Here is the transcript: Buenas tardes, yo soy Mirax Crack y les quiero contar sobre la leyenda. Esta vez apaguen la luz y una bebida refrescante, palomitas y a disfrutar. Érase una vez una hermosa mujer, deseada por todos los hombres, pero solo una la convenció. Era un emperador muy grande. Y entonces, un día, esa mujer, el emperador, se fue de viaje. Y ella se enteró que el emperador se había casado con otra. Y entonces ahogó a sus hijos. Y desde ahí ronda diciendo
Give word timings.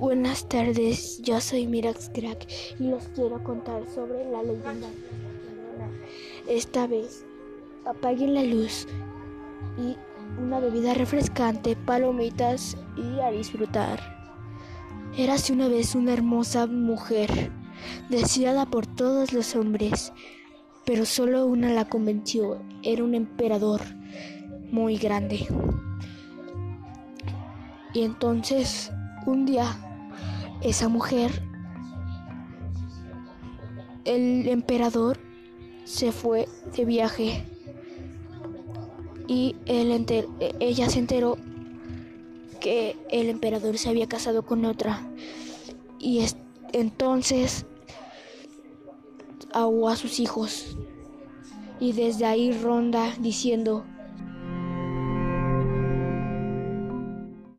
Buenas 0.00 0.48
tardes, 0.48 1.22
yo 1.22 1.40
soy 1.40 1.68
Mirax 1.68 2.10
Crack 2.12 2.48
y 2.80 2.82
les 2.82 3.06
quiero 3.14 3.42
contar 3.44 3.86
sobre 3.94 4.28
la 4.28 4.42
leyenda. 4.42 4.88
Esta 6.48 6.88
vez 6.88 7.24
apaguen 7.86 8.34
la 8.34 8.42
luz 8.42 8.88
y 9.78 9.96
una 10.42 10.58
bebida 10.58 10.94
refrescante, 10.94 11.76
palomitas 11.76 12.76
y 12.96 13.20
a 13.20 13.30
disfrutar. 13.30 14.00
Érase 15.16 15.52
una 15.52 15.68
vez 15.68 15.94
una 15.94 16.12
hermosa 16.12 16.66
mujer, 16.66 17.52
deseada 18.10 18.66
por 18.66 18.86
todos 18.86 19.32
los 19.32 19.54
hombres, 19.54 20.12
pero 20.84 21.04
solo 21.04 21.46
una 21.46 21.72
la 21.72 21.88
convenció. 21.88 22.60
Era 22.82 23.04
un 23.04 23.14
emperador 23.14 23.80
muy 24.72 24.96
grande. 24.96 25.46
Y 27.92 28.02
entonces, 28.02 28.90
un 29.26 29.46
día, 29.46 29.76
esa 30.60 30.88
mujer, 30.88 31.42
el 34.04 34.48
emperador, 34.48 35.18
se 35.84 36.12
fue 36.12 36.48
de 36.76 36.84
viaje. 36.84 37.44
Y 39.26 39.56
ella 39.66 40.90
se 40.90 40.98
enteró 40.98 41.38
que 42.60 42.96
el 43.10 43.28
emperador 43.28 43.78
se 43.78 43.88
había 43.88 44.06
casado 44.06 44.44
con 44.44 44.64
otra. 44.64 45.00
Y 45.98 46.24
entonces 46.72 47.66
ahogó 49.52 49.88
a 49.88 49.96
sus 49.96 50.20
hijos. 50.20 50.76
Y 51.80 51.92
desde 51.92 52.26
ahí 52.26 52.52
ronda 52.52 53.14
diciendo 53.18 53.84